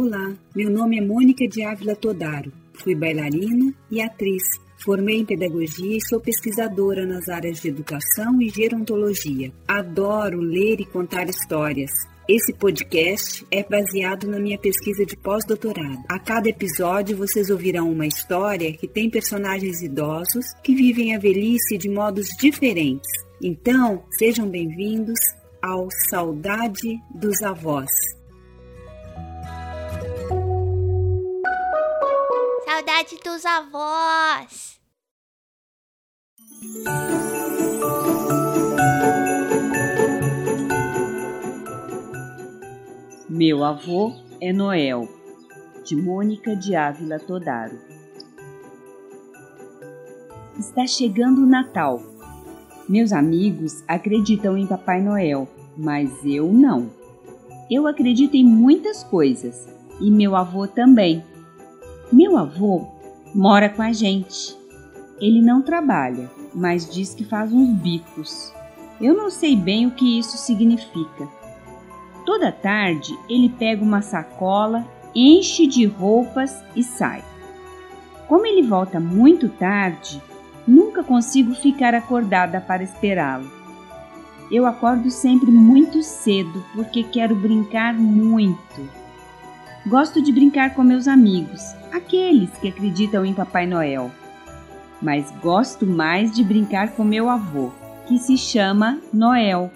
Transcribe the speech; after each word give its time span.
Olá, 0.00 0.32
meu 0.54 0.70
nome 0.70 0.96
é 0.96 1.00
Mônica 1.00 1.48
de 1.48 1.64
Ávila 1.64 1.96
Todaro. 1.96 2.52
Fui 2.72 2.94
bailarina 2.94 3.74
e 3.90 4.00
atriz. 4.00 4.44
Formei 4.76 5.18
em 5.18 5.24
pedagogia 5.24 5.96
e 5.96 6.08
sou 6.08 6.20
pesquisadora 6.20 7.04
nas 7.04 7.28
áreas 7.28 7.60
de 7.60 7.66
educação 7.66 8.40
e 8.40 8.48
gerontologia. 8.48 9.52
Adoro 9.66 10.38
ler 10.38 10.80
e 10.80 10.84
contar 10.84 11.28
histórias. 11.28 11.90
Esse 12.28 12.54
podcast 12.54 13.44
é 13.50 13.64
baseado 13.64 14.28
na 14.28 14.38
minha 14.38 14.56
pesquisa 14.56 15.04
de 15.04 15.16
pós-doutorado. 15.16 16.04
A 16.08 16.20
cada 16.20 16.48
episódio 16.48 17.16
vocês 17.16 17.50
ouvirão 17.50 17.90
uma 17.90 18.06
história 18.06 18.72
que 18.74 18.86
tem 18.86 19.10
personagens 19.10 19.82
idosos 19.82 20.46
que 20.62 20.76
vivem 20.76 21.16
a 21.16 21.18
velhice 21.18 21.76
de 21.76 21.88
modos 21.88 22.28
diferentes. 22.40 23.10
Então, 23.42 24.04
sejam 24.16 24.48
bem-vindos 24.48 25.18
ao 25.60 25.88
Saudade 26.08 27.00
dos 27.12 27.42
Avós. 27.42 27.90
Saudade 32.88 33.18
dos 33.22 33.44
avós. 33.44 34.80
Meu 43.28 43.62
avô 43.62 44.14
é 44.40 44.54
Noel, 44.54 45.06
de 45.84 45.94
Mônica 45.96 46.56
de 46.56 46.74
Ávila 46.74 47.18
Todaro. 47.18 47.78
Está 50.58 50.86
chegando 50.86 51.42
o 51.42 51.46
Natal. 51.46 52.00
Meus 52.88 53.12
amigos 53.12 53.84
acreditam 53.86 54.56
em 54.56 54.66
Papai 54.66 55.02
Noel, 55.02 55.46
mas 55.76 56.10
eu 56.24 56.50
não. 56.50 56.90
Eu 57.70 57.86
acredito 57.86 58.34
em 58.34 58.44
muitas 58.44 59.04
coisas 59.04 59.68
e 60.00 60.10
meu 60.10 60.34
avô 60.34 60.66
também. 60.66 61.22
Meu 62.12 62.36
avô 62.36 62.86
mora 63.34 63.68
com 63.68 63.82
a 63.82 63.92
gente. 63.92 64.56
Ele 65.20 65.42
não 65.42 65.62
trabalha, 65.62 66.30
mas 66.54 66.88
diz 66.88 67.14
que 67.14 67.24
faz 67.24 67.52
uns 67.52 67.68
bicos. 67.68 68.52
Eu 69.00 69.14
não 69.14 69.30
sei 69.30 69.54
bem 69.56 69.86
o 69.86 69.90
que 69.90 70.18
isso 70.18 70.36
significa 70.36 71.38
Toda 72.28 72.52
tarde 72.52 73.18
ele 73.26 73.48
pega 73.48 73.82
uma 73.82 74.02
sacola, 74.02 74.86
enche 75.14 75.66
de 75.66 75.86
roupas 75.86 76.62
e 76.76 76.82
sai. 76.82 77.24
Como 78.28 78.44
ele 78.44 78.62
volta 78.68 79.00
muito 79.00 79.48
tarde, 79.48 80.22
nunca 80.66 81.02
consigo 81.02 81.54
ficar 81.54 81.94
acordada 81.94 82.60
para 82.60 82.82
esperá-lo. 82.82 83.50
Eu 84.52 84.66
acordo 84.66 85.10
sempre 85.10 85.50
muito 85.50 86.02
cedo 86.02 86.62
porque 86.74 87.02
quero 87.02 87.34
brincar 87.34 87.94
muito. 87.94 88.86
Gosto 89.88 90.20
de 90.20 90.30
brincar 90.30 90.74
com 90.74 90.82
meus 90.82 91.08
amigos, 91.08 91.62
aqueles 91.90 92.50
que 92.58 92.68
acreditam 92.68 93.24
em 93.24 93.32
Papai 93.32 93.66
Noel. 93.66 94.10
Mas 95.00 95.32
gosto 95.42 95.86
mais 95.86 96.30
de 96.30 96.44
brincar 96.44 96.92
com 96.92 97.02
meu 97.02 97.26
avô, 97.26 97.70
que 98.06 98.18
se 98.18 98.36
chama 98.36 99.00
Noel. 99.14 99.70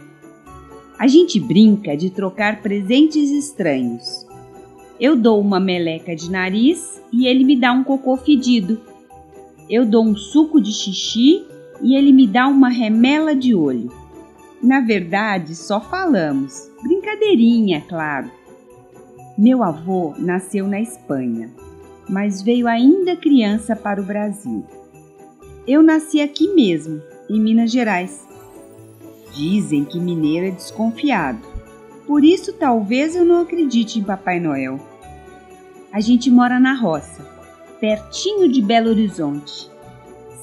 A 0.99 1.07
gente 1.07 1.41
brinca 1.41 1.97
de 1.97 2.11
trocar 2.11 2.61
presentes 2.61 3.31
estranhos. 3.31 4.27
Eu 5.01 5.17
dou 5.17 5.41
uma 5.41 5.59
meleca 5.59 6.15
de 6.15 6.31
nariz 6.31 7.03
e 7.11 7.27
ele 7.27 7.43
me 7.43 7.59
dá 7.59 7.73
um 7.73 7.83
cocô 7.83 8.15
fedido. 8.19 8.83
Eu 9.67 9.87
dou 9.87 10.05
um 10.05 10.15
suco 10.15 10.61
de 10.61 10.75
xixi 10.75 11.47
e 11.81 11.97
ele 11.97 12.13
me 12.13 12.27
dá 12.27 12.47
uma 12.49 12.69
remela 12.69 13.35
de 13.35 13.55
olho. 13.55 13.91
Na 14.63 14.81
verdade, 14.81 15.55
só 15.55 15.81
falamos. 15.81 16.71
Brincadeirinha, 16.83 17.81
claro. 17.89 18.42
Meu 19.37 19.63
avô 19.63 20.15
nasceu 20.19 20.69
na 20.69 20.81
Espanha, 20.81 21.51
mas 22.09 22.43
veio 22.43 22.69
ainda 22.69 23.17
criança 23.17 23.75
para 23.75 24.01
o 24.01 24.05
Brasil. 24.05 24.63
Eu 25.67 25.83
nasci 25.83 26.20
aqui 26.20 26.48
mesmo, 26.55 27.01
em 27.31 27.41
Minas 27.41 27.71
Gerais. 27.71 28.29
Dizem 29.35 29.85
que 29.85 29.98
mineiro 29.98 30.47
é 30.47 30.51
desconfiado. 30.51 31.41
Por 32.07 32.23
isso, 32.23 32.53
talvez 32.53 33.17
eu 33.17 33.25
não 33.25 33.41
acredite 33.41 33.98
em 33.98 34.05
Papai 34.05 34.39
Noel. 34.39 34.79
A 35.91 36.01
gente 36.01 36.31
mora 36.31 36.61
na 36.61 36.75
roça, 36.75 37.27
pertinho 37.81 38.51
de 38.51 38.61
Belo 38.61 38.91
Horizonte. 38.91 39.71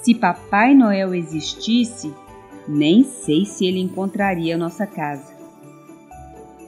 Se 0.01 0.15
Papai 0.15 0.73
Noel 0.73 1.13
existisse, 1.13 2.11
nem 2.67 3.03
sei 3.03 3.45
se 3.45 3.65
ele 3.65 3.79
encontraria 3.79 4.57
nossa 4.57 4.87
casa. 4.87 5.38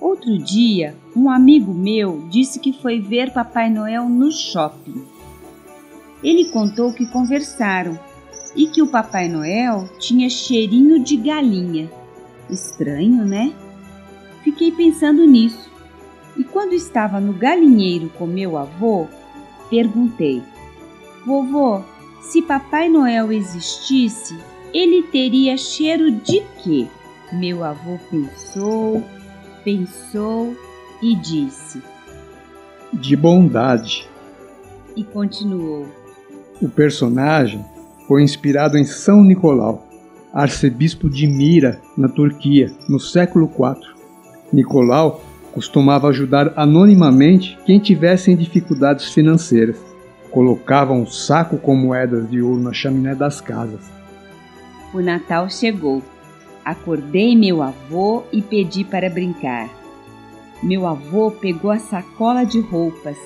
Outro 0.02 0.36
dia, 0.36 0.96
um 1.16 1.30
amigo 1.30 1.72
meu 1.72 2.26
disse 2.28 2.60
que 2.60 2.74
foi 2.74 3.00
ver 3.00 3.32
Papai 3.32 3.70
Noel 3.70 4.10
no 4.10 4.32
shopping. 4.32 5.06
Ele 6.24 6.46
contou 6.46 6.92
que 6.92 7.06
conversaram 7.06 8.00
e 8.56 8.66
que 8.66 8.82
o 8.82 8.88
Papai 8.88 9.30
Noel 9.30 9.88
tinha 10.00 10.28
cheirinho 10.28 11.04
de 11.04 11.16
galinha. 11.18 11.88
Estranho, 12.50 13.24
né? 13.24 13.54
Fiquei 14.44 14.72
pensando 14.72 15.24
nisso. 15.28 15.70
E 16.36 16.44
quando 16.44 16.74
estava 16.74 17.20
no 17.20 17.34
galinheiro 17.34 18.10
com 18.18 18.26
meu 18.26 18.58
avô, 18.58 19.08
perguntei: 19.70 20.42
Vovô, 21.24 21.84
se 22.24 22.42
Papai 22.42 22.90
Noel 22.90 23.32
existisse, 23.32 24.36
ele 24.74 25.04
teria 25.04 25.56
cheiro 25.58 26.10
de 26.10 26.42
quê? 26.64 26.88
Meu 27.32 27.64
avô 27.64 28.00
pensou, 28.10 29.04
pensou 29.64 30.56
e 31.02 31.16
disse: 31.16 31.82
De 32.94 33.16
bondade. 33.16 34.10
E 34.96 35.04
continuou: 35.04 35.88
O 36.62 36.70
personagem 36.70 37.64
foi 38.08 38.24
inspirado 38.24 38.78
em 38.78 38.84
São 38.84 39.24
Nicolau 39.24 39.92
arcebispo 40.34 41.10
de 41.10 41.28
Mira, 41.28 41.82
na 41.98 42.08
Turquia, 42.08 42.72
no 42.88 43.00
século 43.00 43.46
IV. 43.46 43.96
Nicolau 44.52 45.24
costumava 45.52 46.08
ajudar 46.08 46.54
anonimamente 46.56 47.58
quem 47.66 47.80
tivesse 47.80 48.32
em 48.32 48.38
dificuldades 48.38 49.14
financeiras. 49.14 49.78
Colocava 50.30 50.94
um 50.94 51.06
saco 51.06 51.58
com 51.58 51.76
moedas 51.76 52.30
de 52.30 52.42
ouro 52.42 52.62
na 52.62 52.72
chaminé 52.72 53.14
das 53.14 53.42
casas. 53.42 53.82
O 54.94 55.02
Natal 55.02 55.50
chegou. 55.50 56.02
Acordei 56.64 57.36
meu 57.36 57.62
avô 57.62 58.24
e 58.32 58.42
pedi 58.42 58.84
para 58.84 59.10
brincar. 59.10 59.70
Meu 60.62 60.86
avô 60.86 61.32
pegou 61.32 61.72
a 61.72 61.80
sacola 61.80 62.44
de 62.44 62.60
roupas 62.60 63.18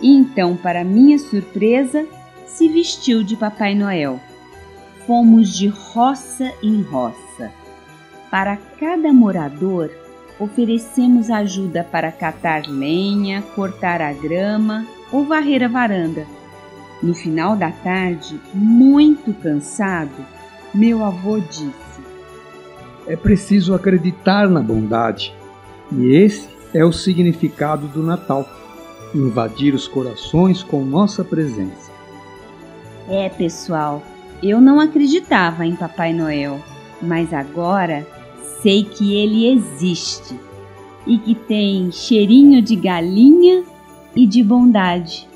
e 0.00 0.08
então, 0.08 0.56
para 0.56 0.82
minha 0.82 1.18
surpresa, 1.18 2.06
se 2.46 2.68
vestiu 2.68 3.22
de 3.22 3.36
Papai 3.36 3.74
Noel 3.74 4.18
fomos 5.10 5.58
de 5.58 5.66
roça 5.66 6.52
em 6.62 6.82
roça. 6.82 7.50
Para 8.30 8.56
cada 8.78 9.12
morador, 9.12 9.90
oferecemos 10.38 11.30
ajuda 11.30 11.82
para 11.82 12.12
catar 12.12 12.62
lenha, 12.68 13.42
cortar 13.56 14.00
a 14.00 14.12
grama 14.12 14.86
ou 15.10 15.24
varrer 15.24 15.64
a 15.64 15.68
varanda. 15.68 16.24
No 17.02 17.12
final 17.12 17.56
da 17.56 17.72
tarde, 17.72 18.40
muito 18.54 19.34
cansado, 19.34 20.24
meu 20.72 21.04
avô 21.04 21.40
disse: 21.40 22.00
É 23.10 23.16
preciso 23.16 23.74
acreditar 23.74 24.48
na 24.48 24.62
bondade. 24.62 25.34
E 25.90 26.14
esse 26.14 26.48
é 26.72 26.84
o 26.84 26.92
significado 26.92 27.88
do 27.88 28.04
Natal 28.04 28.48
invadir 29.12 29.74
os 29.74 29.88
corações 29.88 30.62
com 30.62 30.84
nossa 30.84 31.24
presença. 31.24 31.90
É, 33.08 33.28
pessoal, 33.28 34.00
eu 34.40 34.60
não 34.60 34.78
acreditava 34.78 35.66
em 35.66 35.74
Papai 35.74 36.12
Noel, 36.12 36.60
mas 37.02 37.34
agora 37.34 38.06
sei 38.62 38.84
que 38.84 39.16
ele 39.16 39.52
existe 39.52 40.38
e 41.04 41.18
que 41.18 41.34
tem 41.34 41.90
cheirinho 41.90 42.62
de 42.62 42.76
galinha 42.76 43.64
e 44.14 44.24
de 44.24 44.40
bondade. 44.40 45.28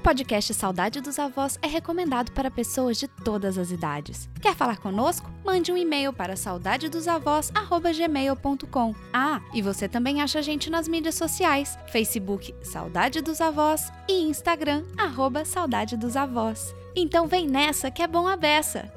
O 0.00 0.02
podcast 0.02 0.54
Saudade 0.54 0.98
dos 1.02 1.18
Avós 1.18 1.58
é 1.60 1.66
recomendado 1.66 2.32
para 2.32 2.50
pessoas 2.50 2.96
de 2.96 3.06
todas 3.06 3.58
as 3.58 3.70
idades. 3.70 4.30
Quer 4.40 4.56
falar 4.56 4.78
conosco? 4.78 5.30
Mande 5.44 5.70
um 5.70 5.76
e-mail 5.76 6.10
para 6.10 6.36
saudadedosavós@gmail.com. 6.36 8.94
Ah, 9.12 9.42
e 9.52 9.60
você 9.60 9.86
também 9.86 10.22
acha 10.22 10.38
a 10.38 10.42
gente 10.42 10.70
nas 10.70 10.88
mídias 10.88 11.16
sociais: 11.16 11.78
Facebook 11.88 12.54
Saudade 12.62 13.20
dos 13.20 13.42
Avós 13.42 13.92
e 14.08 14.22
Instagram 14.22 14.86
arroba 14.96 15.44
Saudade 15.44 15.98
dos 15.98 16.16
Avós. 16.16 16.74
Então 16.96 17.28
vem 17.28 17.46
nessa 17.46 17.90
que 17.90 18.02
é 18.02 18.06
bom 18.06 18.26
a 18.26 18.38
beça. 18.38 18.90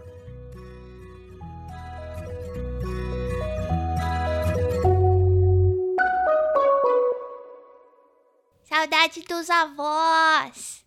Saudade 8.64 9.20
dos 9.28 9.50
avós. 9.50 10.83